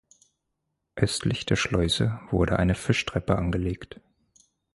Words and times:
Östlich 0.95 1.45
der 1.45 1.57
Schleuse 1.57 2.19
wurde 2.31 2.57
eine 2.57 2.73
Fischtreppe 2.73 3.35
angelegt. 3.37 4.01